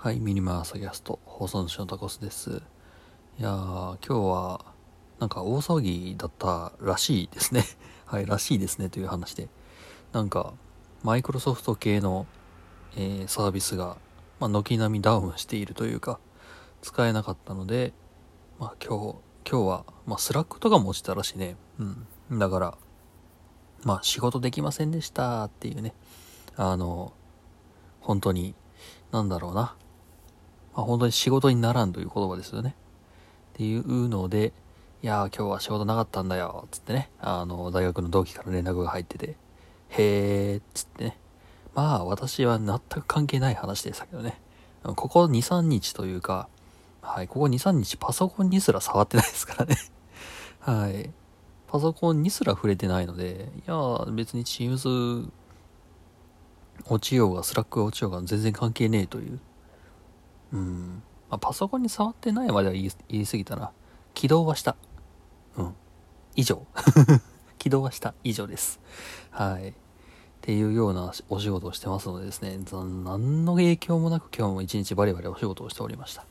[0.00, 2.62] はい、 miniMY朝tacast、放送主のタコスです。
[3.40, 4.64] いやー、今日は、
[5.18, 7.64] なんか大騒ぎだったらしいですね。
[8.06, 9.48] はい、らしいですねという話で。
[10.12, 10.52] なんか、
[11.02, 12.28] マイクロソフト系の、
[12.94, 13.96] えーサービスが、
[14.38, 16.20] まあ、軒並みダウンしているというか、
[16.80, 17.92] 使えなかったので、
[18.60, 19.16] まあ今日、
[19.50, 21.56] 今日は、まあスラックとかも落ちたらしいね。
[22.30, 22.38] うん。
[22.38, 22.78] だから、
[23.82, 25.92] まあ仕事できませんでしたっていうね。
[26.54, 27.12] あの、
[28.00, 28.54] 本当に、
[29.10, 29.74] なんだろうな。
[30.78, 32.76] まあ、本当に仕事にならんという言葉ですよね。
[33.54, 34.52] っていうので、
[35.02, 39.36] いやー今日は仕事なかったんだよ、つってね、あの、大学の同期から連絡が入ってて、
[39.88, 41.18] へー、つってね。
[41.74, 44.40] まあ私は全く関係ない話でしたけどね。
[44.84, 46.48] ここ2、3日というか、
[47.02, 49.76] はい、ここ2、3日パソコンにすら触ってないですからね。
[50.60, 51.10] はい。
[51.66, 53.74] パソコンにすら触れてないので、いや
[54.12, 55.28] 別に Teams
[56.88, 59.40] 落ちようが、 Slack 落ちようが全然関係ねえという。
[60.52, 61.02] うん。
[61.30, 63.70] まあ、パソコンに触ってないまでは言い言い過ぎたな。
[64.14, 64.76] 起動はした。
[65.56, 65.74] うん。
[66.36, 66.66] 以上。
[67.58, 68.14] 起動はした。
[68.24, 68.80] 以上です。
[69.30, 69.68] はい。
[69.70, 69.74] っ
[70.40, 76.24] ていうようなお仕事をしてますのでですね、ざ何の影響もなく今日も一日バリバリお仕事をしておりました。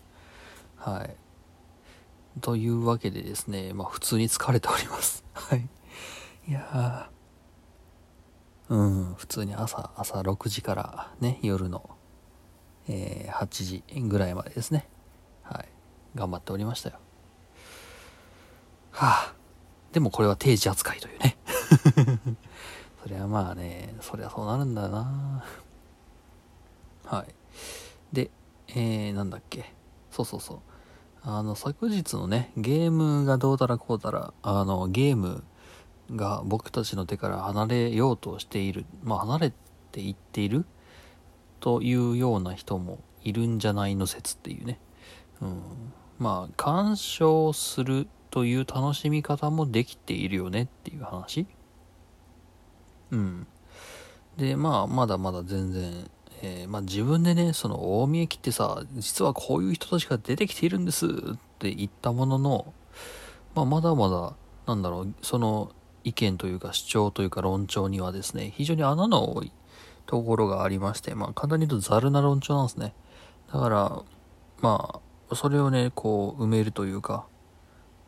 [0.77, 1.15] はい。
[2.41, 5.23] というわけでですね、まあ普通に疲れております。
[5.33, 5.67] はい。
[6.47, 11.89] いやー、うん、普通に朝、朝6時からね、夜の、
[12.87, 14.87] えー8時ぐらいまでですね。
[15.43, 15.67] はい。
[16.15, 16.95] 頑張っておりましたよ。
[18.91, 19.33] はあ。
[19.91, 21.37] でもこれは定時扱いというね。
[23.03, 25.43] そりゃまあね、そりゃそうなるんだよな。
[27.05, 27.35] はい。
[28.13, 28.31] で、
[28.69, 29.73] えー、なんだっけ。
[30.11, 30.59] そうそうそう。
[31.23, 35.43] あの、昨日のね、ゲームがどうたらこうたら、あの、ゲーム
[36.11, 39.53] が僕たちの手から離れようとしている、まあ離れ
[39.91, 40.65] ていっている
[41.59, 44.79] というような人もいるんじゃないの説っていうね。
[45.41, 45.61] うん。
[46.19, 51.45] まあ、鑑賞するという楽しみ方もできているよねっていう話。
[53.11, 53.47] うん。
[54.37, 56.09] で、まあ、まだまだ全然、
[56.41, 61.09] えーまあ自分でね、その大見駅ってさ、実はこういう人たちが出てきているんですっ
[61.59, 62.73] て言ったものの、
[63.55, 64.35] まあまだまだ、
[64.67, 65.71] なんだろう、その
[66.03, 69.51] 意見というか主張というか論調にはですね、非常に穴の多い
[70.07, 72.95] ところがありまして、まあ簡単に言うとザルな論調なんですね。
[73.53, 74.01] だから、
[74.61, 77.27] まあ、それをね、こう埋めるというか、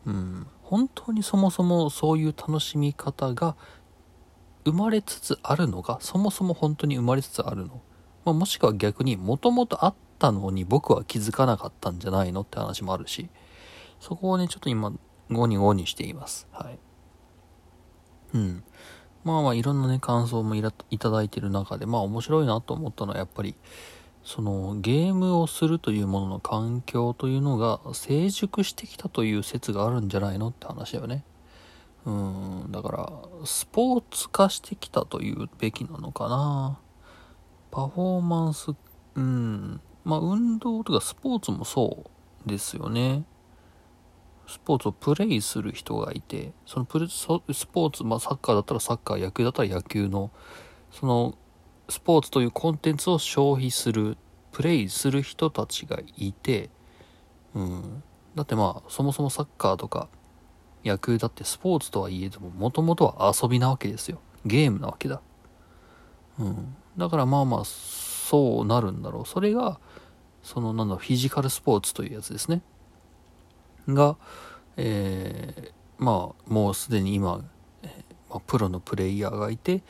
[0.06, 3.54] うん、本当にそもそもそういう楽しみ方が
[4.64, 7.80] 生まれつつあるのか、そもそも本当に生まれつつあるの
[8.24, 12.42] まあ、もしくは逆にもともとあったのに僕は気づかなかったんじゃないの？
[12.42, 13.30] って話もあるし、
[13.98, 14.92] そこをね、ちょっと今、
[15.30, 16.48] ゴニゴニしています。
[16.50, 16.78] はい。
[18.34, 18.64] うん。
[19.24, 20.62] まあまあ、いろんなね、感想もい
[20.98, 23.54] ただいてる中で、まあ面白いなと思ったのは、やっぱり、
[24.24, 31.24] その、ゲームをするというものの環境というのが成熟してきたという説があるんじゃないのって話だよね。
[32.06, 33.12] うん、だから、
[33.44, 36.78] スポーツ化してきたというべきなのかな。
[37.70, 38.72] パフォーマンス、
[39.14, 42.04] うん、まあ運動とかスポーツもそ
[42.46, 43.24] うですよね。
[44.50, 50.30] スポーツをプレイする人がいて、そのプレスポーツ、まあサッカーだったらサッカー、野球だったら野球の、
[50.90, 51.38] その
[51.88, 54.18] スポーツというコンテンツを消費する、
[54.52, 56.70] プレイする人たちがいて、
[57.54, 58.02] うん。
[58.34, 60.08] だってまあ、そもそもサッカーとか
[60.84, 64.20] 野球だってスポーツとはいえども、もともとは遊びなわけですよ。
[64.44, 65.20] ゲームなわけだ。
[66.38, 66.76] うん。
[66.96, 69.26] だからまあまあ、そうなるんだろう。
[69.26, 69.78] それが、
[70.42, 72.62] そのなんだ、フィジカルスポーツというやつですね。
[73.94, 74.16] が、
[74.76, 77.44] えー、まあ、もうすでに今、
[77.82, 77.90] えー
[78.30, 79.82] まあ、プロのプレイヤーがいて、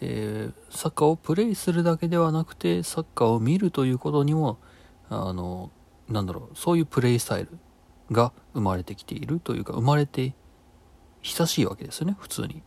[0.00, 4.58] えーサッカーをプレイするだけではなくて、サッカーを見るということにも、
[5.08, 5.70] あの、
[6.08, 7.58] なんだろう、そういうプレイスタイル
[8.10, 10.34] が生まれてきているというか、生まれて
[11.22, 12.62] 久しいわけですよね、普通に。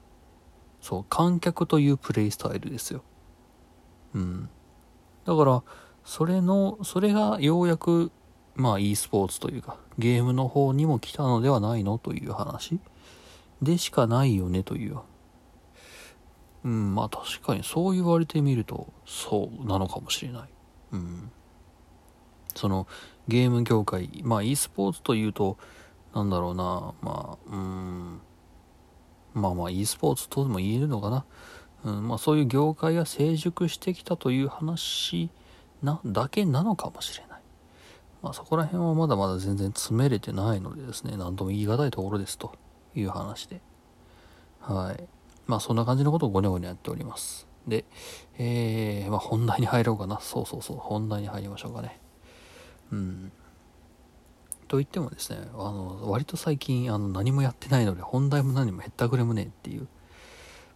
[0.82, 3.04] そう、観客というプレイスタイルですよ。
[4.14, 4.50] うん。
[5.26, 5.64] だから、
[6.04, 8.12] それの、それがようやく、
[8.56, 12.80] まあ e スポーツというか、ゲームの方にも来たのではないのという話？
[13.62, 15.00] でしかないよねという。
[16.64, 20.50] うん、まあ確かにそう言われてみると、そうなのかもしれない。
[20.92, 21.32] うん。
[22.56, 22.88] その、
[23.28, 25.58] ゲーム業界、まあ e スポーツというと、
[26.14, 28.20] なんだろうな、まあ、うん、
[29.34, 31.26] まあまあ e スポーツとでも言えるのかな。
[31.84, 35.30] うん、まあそういう業界が成熟してきたという話
[35.82, 37.31] な、だけなのかもしれない。
[38.22, 42.54] まあそこら辺はまだまだ全然詰めれてないのでですね、何とも言い難いところですと
[42.96, 43.62] いう話で。
[44.60, 45.04] はい。
[45.48, 47.48] まあそんな感じのことをゴニョゴニョやっております。
[47.68, 47.86] で、
[48.38, 50.20] えー、まあ本題に入ろうかな。
[50.20, 52.00] そうそうそう、本題に入りましょうかね。
[52.92, 53.32] うん。
[54.68, 59.88] と言ってもですね、あの、割と最近、あの、何もやってないので、本題も何もへったくれもねえっていう。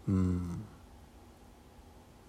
[0.10, 0.66] うん。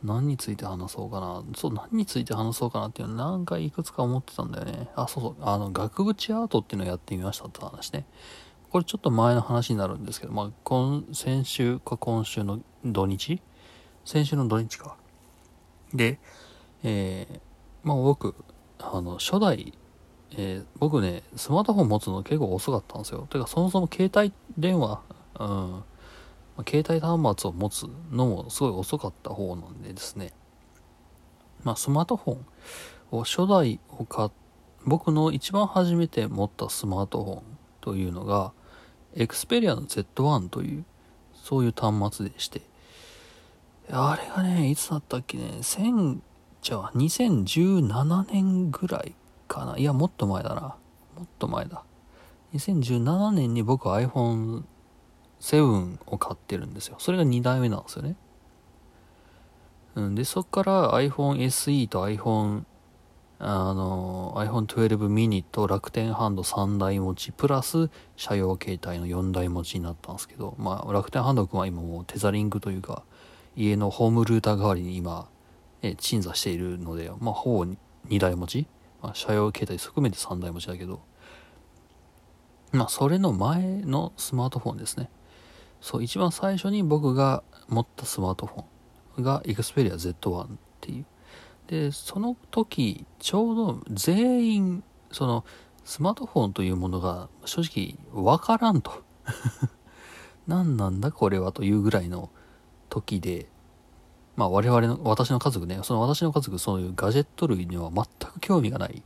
[0.05, 1.43] 何について話そうかな。
[1.57, 4.89] そう、何について話そうかなっていうのなんかいくつか思ってたんだよね。
[4.95, 5.37] あ、そうそう。
[5.41, 8.07] あの、額縁アートっていうのをやってみましたって話ね。
[8.71, 13.41] これちょっと前の話になるんですけど、まあ、今、先週か今週の土日？
[14.05, 14.97] 先週の土日か。
[15.95, 16.19] で、
[16.83, 17.41] えー、
[17.83, 18.35] まあ僕、
[18.79, 19.73] あの、初代、
[20.33, 23.27] えー僕ね、スマートフォン持つの結構遅かったんですよ。
[23.31, 25.01] てか、そもそも携帯電話、
[25.39, 25.83] うん、
[26.57, 30.33] ま携帯端末を持つのもすごい遅かった方なんでですね。
[31.65, 32.47] まあ、スマートフォン
[33.11, 34.31] を初代を買っ
[34.87, 37.43] 僕の一番初めて持ったスマートフォン
[37.81, 38.53] というのが、
[39.17, 40.85] エクスペリアの Z1 という、
[41.35, 42.63] そういう端末でして、
[43.91, 46.21] あれがね、いつだったっけね、1000、
[46.63, 49.17] じゃあ2017年ぐらい
[49.49, 49.77] かな。
[49.77, 50.77] いや、もっと前だな。
[51.17, 51.83] もっと前だ。
[52.55, 54.01] 2017年に僕は
[55.41, 56.97] iPhone7 を買ってるんですよ。
[56.99, 58.17] それが2代目なんですよね。
[59.95, 62.65] うん、で、そっから iPhone SE と iPhone、
[63.39, 73.05] あの、iPhone 12 mini と楽天ハンド3台持ち、プラス車用携帯の4台持ちになったんですけど、まあ、楽天ハンド君は今もうテザリングというか、
[73.57, 75.29] 家のホームルーター代わりに今、
[75.83, 77.73] え鎮座しているので、まあ、ほぼ
[78.09, 78.67] 2台持ち、
[79.03, 81.01] まあ、車用携帯含めて3台持ちだけど、
[82.73, 85.09] まあ、それの前のスマートフォンですね。
[85.81, 90.49] そう、一番最初に僕が持ったスマートフォンが Xperia Z1 っ
[90.81, 91.07] ていう。
[91.67, 95.45] で、その時、ちょうど全員、その、
[95.85, 98.93] スマートフォンというものが正直わからんと。
[100.47, 102.31] 何なんだこれはというぐらいの
[102.89, 103.49] 時で、
[104.37, 109.03] まあ我々の、私の家族ね、その私の家族、そういうガジェット類には全く興味がない、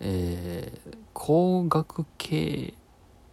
[0.00, 2.74] えー、工学系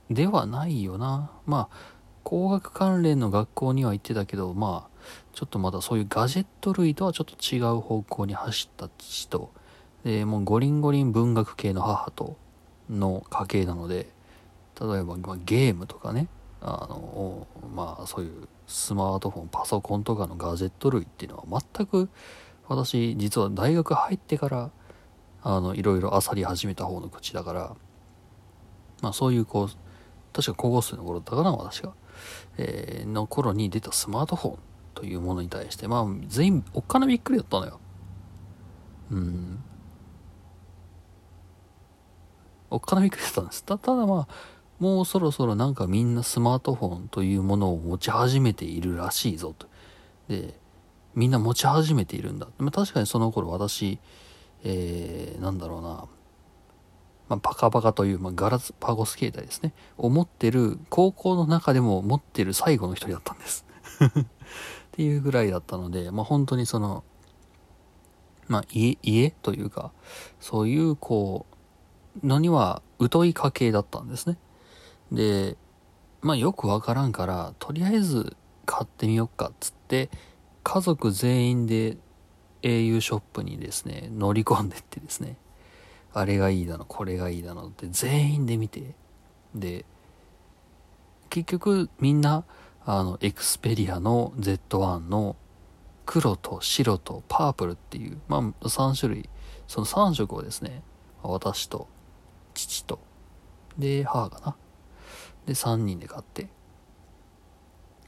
[0.09, 1.31] ではないよな。
[1.45, 1.94] まあ、
[2.25, 4.99] 工学関連の学校には行ってたけど、まあ、
[5.33, 9.51] ちょっとまだそういうガジェット類とはちょっと違う方向に走った父と、
[10.03, 12.35] で、もうゴリンゴリン文学系の母と
[12.89, 14.09] の家系なので、
[14.81, 16.27] 例えば、ま、ゲームとかね、
[16.61, 22.09] あの、まあそういうスマートフォン、パソコンとかのガジェット類っていうのは全く
[22.67, 24.71] 私実は大学入ってから
[25.43, 27.75] あのいろいろ漁り始めた方の口だから
[29.01, 29.69] まあそういうこう
[30.33, 31.93] 確か高校生の頃だったかな私が、
[32.57, 34.57] えーの頃に出たスマートフォン
[34.93, 37.79] というものに対してまあ全員おっかなびっくりだったのよ
[39.11, 39.63] うん
[42.69, 49.67] おっかなびっくりだったんですたただまあもうそろそろなんかみんなスマートフォンというものを持ち始めているらしいぞと。
[50.27, 50.53] で、
[51.13, 52.47] みんな持ち始めているんだ。
[52.57, 53.99] まあ、確かにその頃私、
[54.63, 56.05] えー、なんだろうな、
[57.27, 59.73] まあ、パカパカという、まあ、ガラスパゴス携帯ですね。
[59.97, 63.65] を持ってる、高校の中でも持ってる最後の一人だったんです。
[64.03, 64.25] っ
[64.91, 67.03] ていうぐらいだったので、まあ、本当にその、
[68.47, 69.91] まあ、家、家というか、
[70.39, 71.55] そういう、こう、
[72.23, 72.81] のには
[73.11, 74.37] 疎い家系だったんですね。
[75.11, 75.57] で、
[76.21, 78.35] まあよくわからんから、とりあえず
[78.65, 80.09] 買ってみよっかっつって、
[80.63, 81.97] 家族全員で
[82.61, 85.37] au ショップにですね、乗り込んでってですね、
[86.15, 88.95] あれがいいだの、これがいいだのって全員で見て、
[89.53, 89.83] で、
[91.29, 92.45] 結局みんな、
[92.85, 95.35] あの、エクスペリアの Z1 の
[96.05, 99.29] 黒と白とパープルっていう、まあ3種類、
[99.67, 100.83] その3色をですね、
[101.21, 101.89] 私と
[102.53, 102.99] 父と、
[103.77, 104.55] で、母かな。
[105.45, 106.47] で、3人で買って。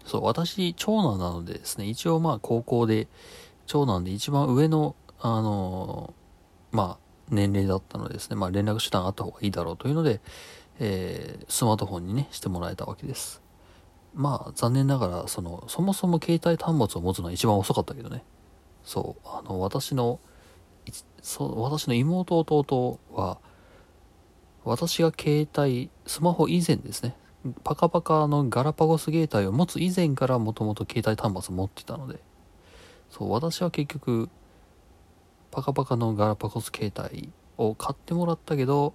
[0.05, 3.09] そう、私、長男なのでですね、一応まあ高校で、
[3.65, 6.13] 長男で一番上の、あの
[6.71, 10.21] まあ、年齢だったのですね、まあ連絡手段あった方がいいだろうというので、
[10.79, 13.41] えー、スマートフォンにね、してもらえたわけです。
[14.13, 18.23] まあ、残念ながら、その、そもそも携帯端末を持つのは一番遅かったけどね。
[18.83, 20.19] そう、あの、私の、
[21.21, 23.37] そ、私の妹弟は、
[24.63, 27.15] 私が携帯、スマホ以前ですね、
[27.63, 32.19] パカパカのガラパゴス携帯を持つ以前からもともと携帯端末持ってたので、
[33.09, 34.29] そう、私は結局、
[35.51, 38.93] パカパカのガラパゴス携帯を買ってもらったけど、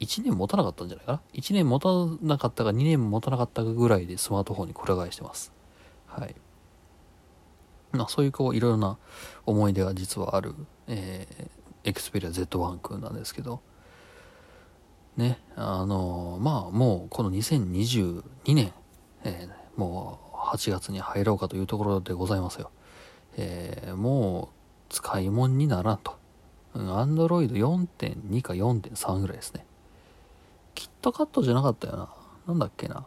[0.00, 1.88] 1年持たなかったんじゃないかな ?1 年持た
[2.26, 5.52] なかったか2年持たなかったかぐらいでスマートフォンにくら替えしてます。
[6.06, 6.34] はい。
[7.92, 8.98] まあそういうこういろいろな
[9.46, 10.54] 思い出が実はある、
[10.88, 13.60] えー、エクスペリア Z1 君なんですけど、
[15.16, 18.22] ね、あのまあもうこの2022
[18.54, 18.72] 年、
[19.24, 22.70] えーもう8月に入ろうかというところでございますよ。
[23.38, 24.61] えーもう
[24.92, 26.18] 使い物にならんと。
[26.74, 29.64] うん、Android 4.2か4.3ぐらいですね。
[30.74, 32.08] キットカットじゃなかったよな。
[32.46, 33.06] なんだっけな。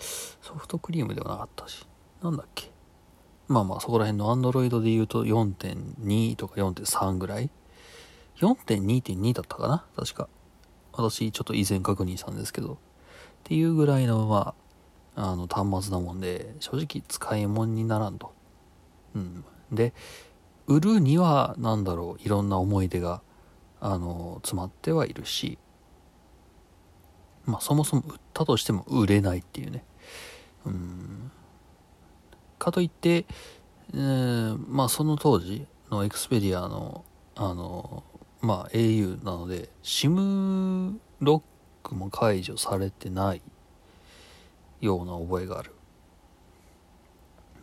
[0.00, 1.86] ソフトクリームではなかったし。
[2.22, 2.70] なんだっけ。
[3.46, 7.48] まあまあそこら辺の Android で言うと4.2とか4.3ぐらい。
[8.38, 10.28] 4.2.2だったかな確か。
[10.92, 12.74] 私ちょっと以前確認したんですけど。
[12.74, 12.76] っ
[13.44, 14.54] ていうぐらいの、ま
[15.16, 18.32] あ、あの端末なもんで、正直使い物にならんと。
[19.14, 19.44] うん。
[19.72, 19.92] で、
[20.66, 23.22] 売るには、なんだろう、いろんな思い出が、
[23.80, 25.58] あの、詰まってはいるし、
[27.44, 29.84] まあそもそも売ったとしても売れないっていうね。
[30.64, 31.32] うん。
[32.58, 33.24] かといって、
[33.92, 38.04] えー、まあその当時のエクスペディアの、あの、
[38.40, 41.42] まあ au なので、SIM ロッ
[41.82, 43.42] クも解除されてない
[44.80, 45.72] ような覚えがある。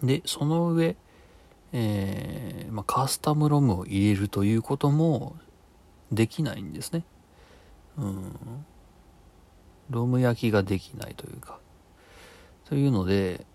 [0.03, 0.97] で、その上、
[1.71, 5.35] えー、まあ、カスタムロムを入れるということも
[6.11, 7.03] できないんですね。
[7.97, 8.65] うん。
[9.89, 11.59] ロム焼きができないというか。
[12.65, 13.45] というので、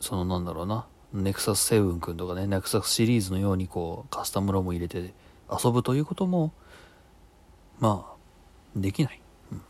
[0.00, 5.14] そのなんだろうな、ネクサス7君とかね、ネクサスシリーズのようにこう、カスタムロム入れて
[5.50, 6.52] 遊ぶということも、
[7.78, 8.16] まあ、
[8.74, 9.20] できない。
[9.52, 9.62] うん、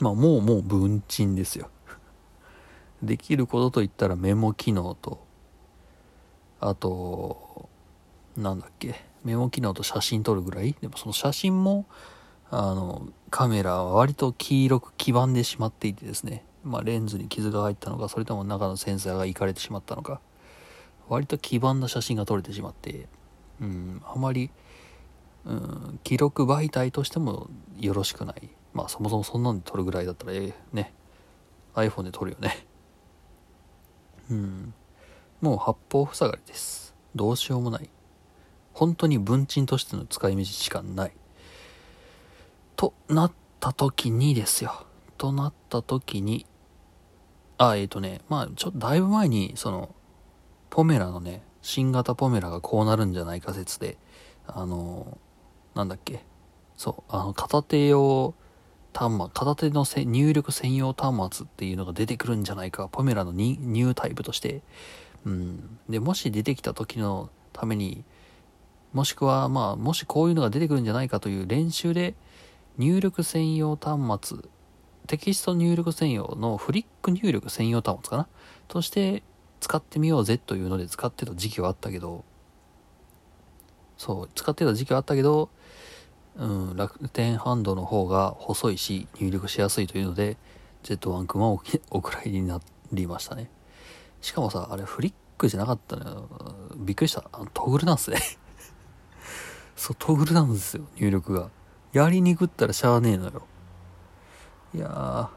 [0.00, 1.68] まあ、もうもう文鎮ですよ。
[3.02, 5.24] できることといったらメモ機能と、
[6.64, 7.68] あと、
[8.36, 10.76] なんだっけ、メモ機能と写真撮るぐらい？
[10.80, 11.86] でもその写真も、
[12.50, 20.20] あの、カメラは割と黄色く黄ばんでしまっていてですね、まあ、レンズに傷が入ったのか、それとも中のセンサーがいかれてしまったのか、
[21.08, 23.08] 割と黄ばんだ写真が撮れてしまって、
[23.60, 24.50] うん、あまり、
[25.44, 27.50] うん、記録媒体としても
[27.80, 28.48] よろしくない。
[28.72, 30.94] まあ、そもそもそんなんで撮るぐらいだったら、ええね、
[31.74, 32.66] iPhone で撮るよね。
[34.30, 34.74] うん。
[35.42, 36.94] もう八方塞がりです。
[37.16, 37.90] どうしようもない。
[38.72, 41.12] 本当に文鎮としての使い道しかない。
[42.76, 44.86] となった時にですよ。
[45.18, 46.46] となった時に、
[47.58, 49.94] あ、えっ、ー、とね、まあ、ちょっとだいぶ前に、その、
[50.70, 53.98] ポメラのね、新型ポメラがこうなるんじゃないか説で、
[54.46, 55.18] あの、
[55.74, 56.24] なんだっけ、
[56.76, 58.34] そう、あの、片手用
[58.94, 64.62] 端末、片手の入力専用端末っていうのが出てくるんじゃないか、ポメラのニュータイプとして、
[65.24, 65.78] うん。
[65.88, 68.04] で、もし出てきた時のために、
[68.92, 72.14] もしくは、まあ、もしこういうのが出てくるんじゃないかという練習で、
[72.78, 74.38] 入力専用端末、
[75.06, 78.28] テキスト入力専用のフリック入力専用端末かな？
[78.68, 79.22] として
[79.60, 82.24] 使ってみようぜというので使ってた時期はあったけど、
[83.98, 85.50] そう、使ってた時期はあったけど、
[86.36, 90.36] うん、楽天ハンドの方が細いし入力しやすいというので、
[90.82, 91.60] Z1 君はお
[91.90, 92.60] お蔵入りにな
[92.92, 93.50] りましたね。
[94.20, 96.28] しかもさ、あれフリックじゃなかったのよ。
[96.76, 97.24] びっくりした。
[97.32, 98.18] あのトグルなんすね
[99.76, 101.50] そう、トグルなんですよ、入力が。
[101.92, 103.42] やりにくったらしゃあねえのよ。
[104.74, 105.30] いやー、まあ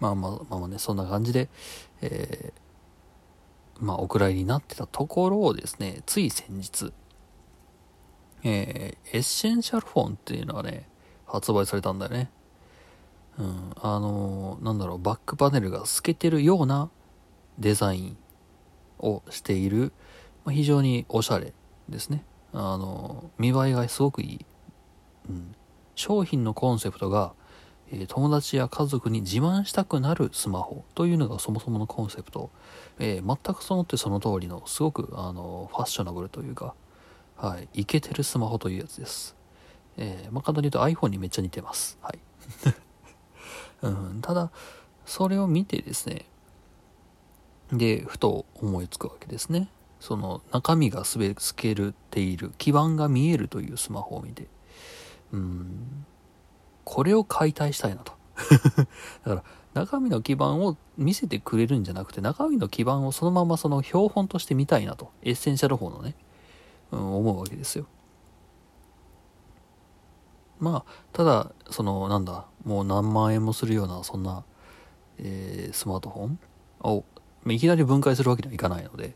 [0.00, 1.50] まあまあまあね、そんな感じで、
[2.00, 6.92] えー、まあお蔵入りになってたところをですね、つい先日、
[8.42, 10.88] えー、エッセンシャルフォンっていうのがね、
[11.26, 12.30] 発売されたんだよね。
[13.38, 16.90] うん、あのー、なんだろう、バックパネルが透けてるような
[17.58, 18.16] デザイン
[18.98, 19.92] をしている、
[20.44, 21.52] まあ、非常におしゃれ
[21.88, 22.24] ですね。
[22.52, 24.46] あの、見栄えがすごくいい。
[25.28, 25.54] うん。
[25.94, 27.32] 商品のコンセプトが、
[27.92, 32.50] え、友達や家族に自慢したくなるスマホというのがそもそものコンセプト。
[32.98, 36.74] え、全くそのってその通りの、すごく、あの、ファッショナブルというか、
[37.40, 39.34] はい、イケてるスマホというやつです。
[39.96, 41.98] えー、まあ、簡単に言うと iPhone にめっちゃ似てます。
[42.02, 42.18] はい。
[43.80, 44.50] うん、ただ、
[45.06, 46.26] それを見てですね、
[47.72, 49.70] で、ふと思いつくわけですね。
[50.00, 54.46] その中身がすべ透けるている、基盤が見えるというスマホを見て、
[55.32, 56.04] うん、
[56.84, 58.12] これを解体したいなと。
[59.24, 65.10] だから、中身の基盤を見せてくれるんじゃなくて、中身の基盤をそのままその標本として見たいなと。
[65.22, 66.14] Essential Phone のね、
[66.90, 67.86] 思うわけですよ。
[70.58, 74.44] まあ、ただ、その、なんだ、もう何万円もするような、そんな、
[75.18, 76.38] えー、スマートフォン
[76.80, 77.04] を
[77.46, 79.14] いきなり分解するわけにはいかないので、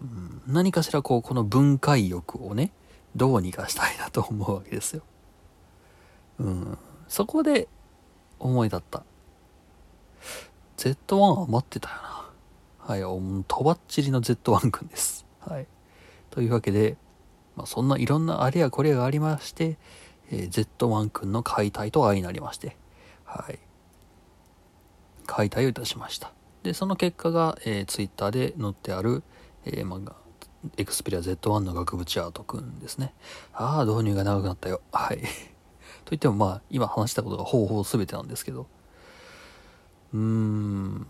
[0.00, 2.72] うん、何かしらこう、この分解欲をね、
[3.14, 5.02] どうにかしたいなと思うわけですよ。
[6.38, 6.78] うん。
[7.08, 7.68] そこで
[8.38, 9.04] 思い立った。
[10.78, 12.12] Z1 は待ってたよな。
[12.78, 13.00] はい、
[13.46, 15.26] とばっちりの Z1 君です。
[15.40, 15.66] はい。
[16.32, 16.96] というわけで、
[17.56, 19.76] まあ、そんないろんなあれやこれがありまして、
[20.30, 22.76] えー、Z1 君の解体と相なりまして、
[23.24, 23.58] はい。
[25.26, 26.32] 解体をいたしました。
[26.62, 29.22] で、その結果が、えー、ツイッターで載ってある、
[29.66, 30.12] えー、まあ、
[30.78, 33.12] エクスペリア Z1 の額縁アートくんですね。
[33.52, 34.80] ああ、導入が長くなったよ。
[34.90, 35.20] はい。
[36.06, 38.66] といってもまあ、今話したことがほぼほぼ全てなんですけど。
[40.14, 41.06] うーん。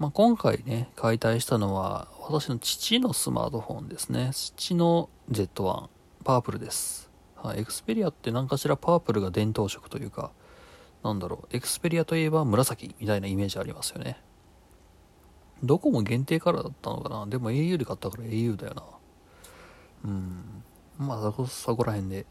[0.00, 4.30] まあ、今回ね、解体したのは、私の父のスマートフォンですね。
[4.32, 5.88] 父の Z1、
[6.22, 7.10] パープルです。
[7.34, 10.30] はい、エクスペリアって何かしらパープルが伝統色というか、
[11.02, 14.22] なんだろう、エクスペリアといえば紫みたいなイメージありますよね。
[15.64, 18.84] どこも限定カラーだったのかなでも au で買ったから au だよな。
[20.04, 20.62] うん。
[20.98, 22.26] まあそこ、ら辺で。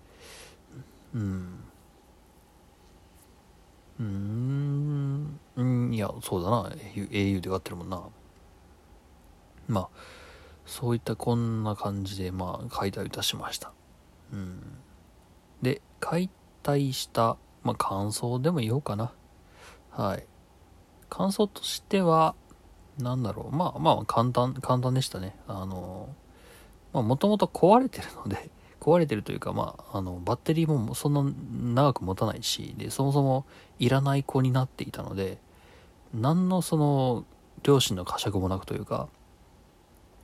[1.13, 1.59] うん。
[3.99, 4.03] う
[5.63, 5.93] ん。
[5.93, 6.69] いや、そうだな。
[6.69, 8.01] au で買ってるもんな。
[9.69, 9.89] まあ、
[10.65, 13.71] そういったこんな感じで、まあ、解体いたしました。
[14.33, 14.59] うん。
[15.61, 16.29] で、解
[16.63, 19.13] 体した、まあ、感想でも言おうかな。
[19.91, 20.25] はい。
[21.09, 22.35] 感想としては、
[22.97, 23.55] なんだろう。
[23.55, 25.35] まあまあ、簡単、簡単でしたね。
[25.47, 26.09] あの、
[26.93, 28.49] まあ、もともと壊れてるので、
[28.79, 31.23] 壊れてるというか、まあ、あの、バッテリーもそんな
[31.83, 33.45] 長く持たないし、で、そもそも
[33.77, 35.39] いらない子になっていたので、
[36.13, 37.25] 何のその、
[37.63, 39.09] 両親の呵責もなくというか、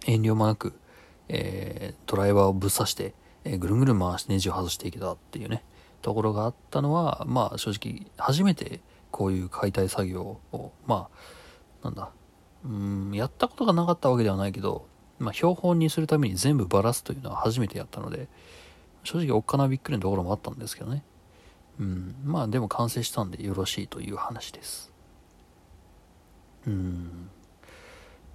[0.06, 0.74] 遠慮もなく、
[1.28, 5.64] えー、ドライバーをぶっ刺して、えー、ぐるんぐる回してネジを外していけたっていうね、
[6.02, 8.82] ところがあったのは、まあ正直、初めて
[9.12, 11.10] こういう解体作業を、ま
[11.84, 12.10] あ、なんだ、
[12.64, 14.88] うん、やったことがなかったわけではないけど、
[15.20, 18.28] まあ、標本にするために全部バラすというのは初めてやったので、
[19.04, 21.04] 正直おっかなびっくりのところもあったんですけどね。
[21.80, 24.92] うん、まあでも完成したんでよろしいという話です。
[26.68, 27.30] うん。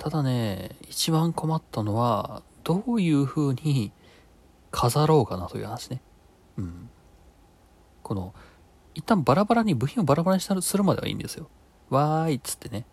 [0.00, 3.92] ただね、一番困ったのは、どういう風に
[4.70, 6.00] 飾ろうかなという話ね。
[6.56, 6.88] うん。
[8.02, 8.32] この、
[8.94, 11.50] 一旦バラバラに、部品をバラバラにするまではいいんですよ。
[11.90, 12.86] わーいっつってね。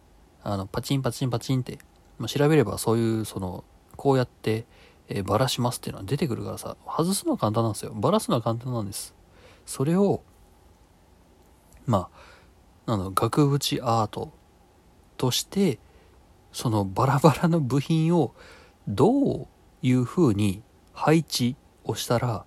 [0.44, 1.80] あの、パチンパチンパチンって、
[2.20, 3.64] まあ、調べればそういう、その、
[3.96, 4.66] こうやって、
[5.08, 7.94] えー、バラしますっていうのは出てくるからさ、外すのは簡単なんですよ。
[7.96, 9.16] バラすのは簡単なんです。
[9.66, 10.24] それを、
[11.86, 12.10] ま
[12.86, 14.34] あ、なんだろう、額縁アート
[15.16, 15.80] として、
[16.52, 18.34] そのバラバラの部品を
[18.88, 19.48] どう
[19.82, 22.46] いう風に配置をしたら、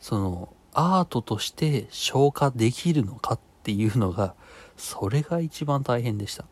[0.00, 4.34] そのアートとして消化できるのかっていうのが、
[4.76, 6.44] それが一番大変でした。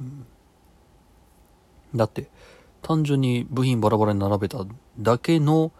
[0.00, 0.26] うん、
[1.94, 2.28] だって、
[2.80, 4.64] 単純に部品バラバラに並べた
[4.98, 5.72] だけの、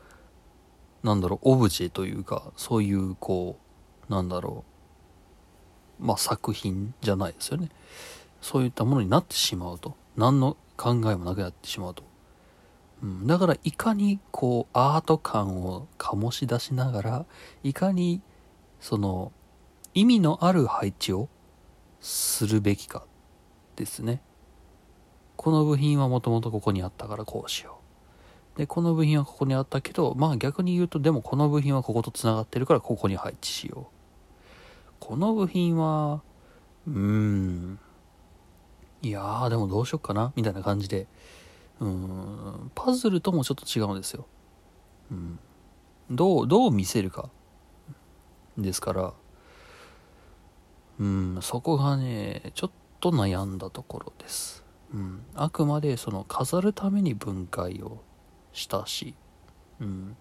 [1.02, 3.58] なんだろう、オブジェというか、そういう、こ
[4.08, 4.64] う、なんだろ
[6.00, 7.68] う、まあ作品じゃないですよね。
[8.40, 9.96] そういったものになってしまうと。
[10.16, 12.02] 何の考えもなくなってしまうと。
[13.02, 17.26] うん、だからいかにこうアート感を醸し出しながら、
[17.62, 18.20] いかに
[18.80, 19.32] その
[19.94, 21.28] 意味のある配置を
[22.00, 23.04] するべきか
[23.76, 24.22] ですね。
[25.36, 27.78] この部品はもともとここにあったからこうしよ
[28.54, 28.58] う。
[28.58, 34.92] で、この部品はここにあったけど、まあ逆に言うと、でもこの部品はここと繋がってるからここに配置しよう。
[35.00, 36.22] この部品は、
[36.86, 37.78] うーん、
[39.02, 41.08] いやーでもどうしよっかなみたいな感じで、
[41.80, 44.26] うん、パズルともちょっと違うんですよ。
[45.10, 45.38] うん。
[46.10, 47.28] どう、どう見せるか。
[48.56, 49.14] ですから、
[51.00, 54.64] うん、そこがね、ちょっと悩んだところです。
[54.94, 55.24] うん。
[55.34, 58.02] あくまでその飾るために分解を
[58.52, 59.14] したし、
[59.80, 60.16] うん。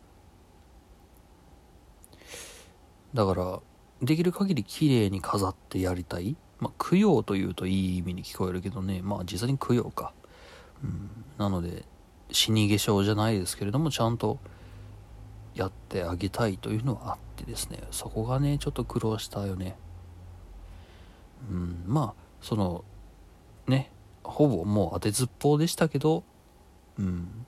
[3.13, 3.59] だから、
[4.01, 6.35] できる限り綺麗に飾ってやりたい。
[6.61, 10.13] まあ、供養というといい意味に聞こえるけどね、まあ実際に供養か。
[10.83, 11.09] うん。
[11.37, 11.83] なので、
[12.31, 14.39] 死に化粧じゃないですけれども、ちゃんと
[15.55, 19.75] やってあげたいというのはあってですね、そこがね、ちょっと苦労したよね。
[21.49, 22.85] うん、まあ、その、
[23.67, 23.91] ね、
[24.23, 26.23] ほぼもう当てずっぽうでしたけど、
[26.99, 27.45] うん、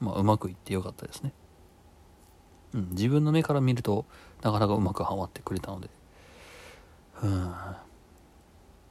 [0.00, 1.32] まあ、うまくいってよかったですね。
[2.74, 4.06] うん、自分の目から見ると、
[4.42, 5.90] なかなかうまくはまってくれたので、
[7.22, 7.54] うん。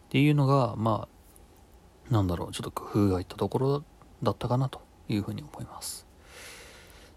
[0.06, 1.08] っていうのが、ま
[2.10, 3.84] あ、なんだろう、ちょっと工夫がいったところ
[4.24, 6.08] だったかなというふうに思います。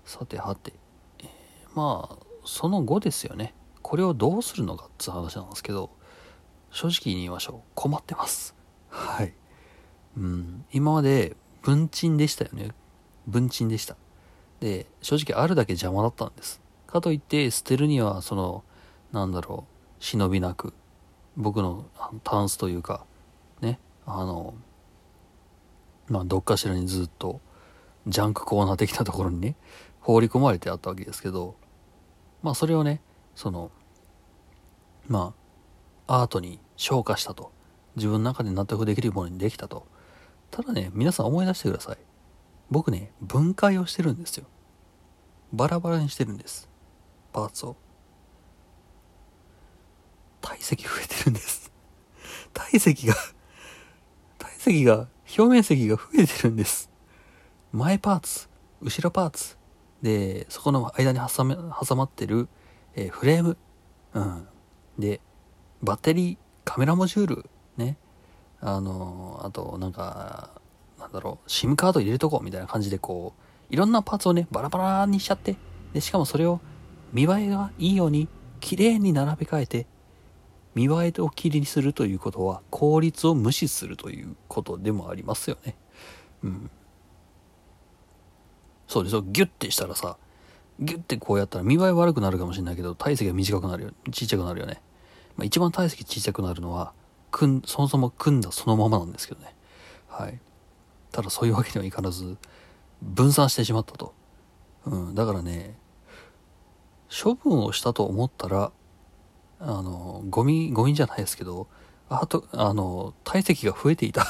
[0.05, 0.72] さてはて、
[1.20, 1.27] えー、
[1.74, 3.55] まあ、その後ですよね。
[3.83, 5.90] これをどうするのかっていう話なんですけど、
[6.70, 7.70] 正直に言いましょう。
[7.74, 8.55] 困ってます。
[8.88, 9.35] はい。
[10.16, 10.64] うん。
[10.72, 12.70] 今まで文鎮でしたよね。
[13.27, 13.96] 文鎮でした。
[14.61, 16.61] で、正直あるだけ邪魔だったんです。
[16.87, 18.64] かといって捨てるには、その、
[19.12, 19.66] なんだろ
[20.01, 20.72] う、忍びなく、
[21.38, 21.87] 僕の
[22.24, 23.07] タンスというか、
[23.61, 24.55] ね、あの、
[26.09, 27.40] まあ、どっかしらにずっと、
[28.09, 29.55] ジャンクコーナー的なところにね、
[30.01, 31.55] 放り込まれてあったわけですけど、
[32.42, 33.01] まあ、それをね、
[33.37, 33.70] その、
[35.07, 35.33] ま
[36.09, 37.53] あ、アートに昇華したと。
[37.94, 39.87] 自分の中で納得できるものにできたと。
[40.51, 41.98] ただね、皆さん思い出してください。
[42.68, 44.46] 僕ね、分解をしてるんですよ。
[45.53, 46.68] バラバラにしてるんです。
[47.33, 47.77] パーツを。
[50.49, 51.71] 体積増えてるんです。
[52.55, 53.15] 体積が、
[54.39, 56.91] 体積が、表面積が増えてるんです。
[57.71, 58.49] 前パーツ、
[58.81, 59.59] 後ろパーツ、
[60.01, 62.49] で、そこの間に挟め挟まってる、
[62.95, 63.59] えーフレーム、
[64.15, 64.49] うん。
[64.99, 65.21] で、
[65.83, 67.99] バッテリー、カメラモジュール、ね。
[68.63, 70.63] あのーあと、なんか、
[70.99, 73.35] なんだろう、SIM カード入れるとこみたいな感じでこ
[73.71, 75.57] う、いろんなパーツをね、バラバラにしちゃって、
[75.93, 76.61] で、しかもそれを
[77.13, 78.29] 見栄えがいいように、
[78.61, 79.87] 綺麗に並べ替えて、
[80.79, 85.75] 見栄えをきりにするということは、効率を無視するということでもありますよね。
[86.45, 86.71] うん。
[88.87, 89.23] そうですよ。
[89.23, 90.17] ギュッてしたらさ、
[90.79, 93.91] ギュッてこうやったら見栄え悪くなるかもしれないけど、体積が短くなるよ。
[94.12, 94.81] ちっちゃくなるよね。
[95.37, 96.93] まあ、一番体積ちっちゃくなるのは、
[97.33, 99.57] 組ん、そもそも組んだそのままなんですけどね。
[100.07, 100.38] はい。
[101.11, 102.37] ただそういうわけにはいかず、
[103.03, 104.14] 分散してしまったと。
[104.87, 105.14] うん。
[105.17, 105.77] だからね、
[107.11, 108.71] 処分をしたと思ったら、
[109.61, 111.66] あの、ゴミ、ゴミじゃないですけど、
[112.09, 114.27] あと、あの、体積が増えていた。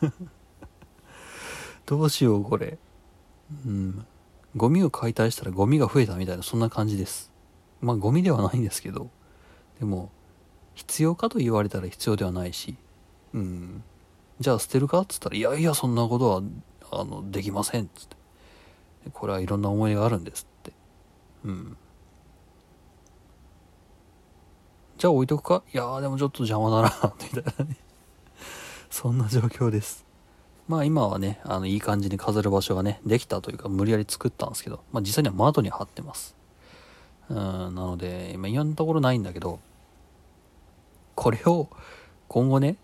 [1.86, 2.78] どうしよう、これ。
[3.66, 4.06] うん。
[4.56, 7.30] ゴミを解体したらゴミが増えたみたいな、そんな感じです。
[7.80, 9.10] まあ、ゴミではないんですけど、
[9.78, 10.10] でも、
[10.74, 12.76] 必要かと言われたら必要ではないし、
[13.34, 13.82] うん。
[14.40, 16.42] じゃあ捨てるかっつったら、いやいや、そんなことは、
[16.92, 18.16] あの、できません、つって。
[19.12, 20.72] これはいろんな思いがあるんですって。
[21.44, 21.76] うん。
[24.98, 25.62] じゃあ置いとくか？
[25.72, 27.76] いやーでもちょっと邪魔だな、 みたいなね。
[28.90, 30.04] そんな状況です。
[30.66, 36.34] まあ今はね、あの、いい感じに飾る場所がね、できたというか、無理やり作ったんですけど、まあ実際には窓に貼ってます。
[37.30, 39.60] うん、なので、今今のところないんだけど、
[41.14, 41.68] これを
[42.26, 42.76] 今後ね、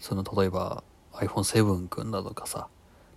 [0.00, 2.66] その例えば iPhone7 君だとかさ、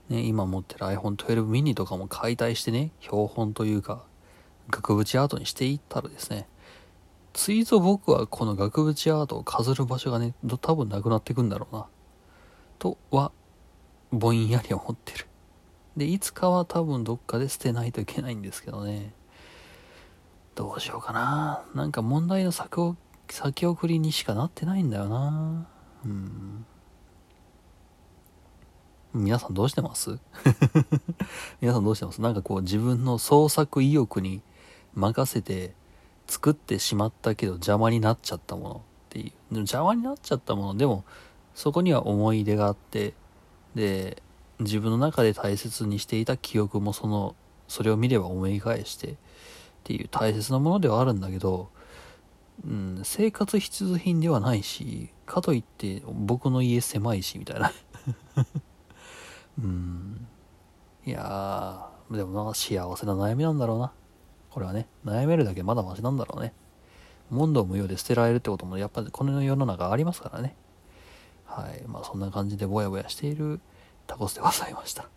[0.09, 4.03] ね、今持ってる iPhone12 mini とかも解体してね、標本というか、
[4.69, 6.47] 額縁アートにしていったらですね、
[7.33, 11.87] ついぞ僕はこの額縁アートを飾る場所がね、多分なくなってくんだろうな。
[12.79, 13.31] とは、
[14.11, 15.27] ぼんやり思ってる。
[15.97, 19.13] で、いつかは多分どっかで捨てないといけないんですけどね。
[20.55, 21.63] どうしようかな。
[21.73, 22.95] なんか問題の先を
[23.29, 25.67] 先送りにしかなってないんだよな。
[26.05, 26.65] うん。
[29.13, 30.19] 皆さんどうしてます？
[31.61, 32.21] 皆さんどうしてます？
[32.21, 34.41] なんかこう自分の創作意欲に
[34.93, 35.73] 任せて
[36.33, 39.29] 作ってしまったけど邪魔になっちゃったものっていう。
[39.29, 41.03] でも邪魔になっちゃったもの、でも
[41.53, 43.13] そこには思い出があって、
[43.75, 44.23] で、
[44.59, 47.35] 自分の中で大切にしていた記憶もその、
[47.67, 49.15] それを見れば思い返してっ
[49.83, 51.69] ていう大切なものではあるんだけど、
[52.65, 57.71] うん、生活必需品ではないし、かといって僕の家狭いし、みたいな。
[59.61, 60.27] うん。
[61.05, 63.91] いやー、でもな、幸せな悩みなんだろうな。
[64.53, 66.53] これはね、悩めるだけまだマシなんだろうね。
[67.31, 70.55] 問答無用で捨てられるってこともやっぱりこの世の中ありますからね。
[71.45, 71.81] はい。
[71.87, 73.59] まあそんな感じでぼやぼやしている
[74.05, 75.09] タコスでございました。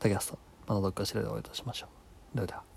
[0.00, 1.86] 竹安さん、またどっかしらでお会いいたしましょ
[2.34, 2.34] う。
[2.34, 2.69] ではでは。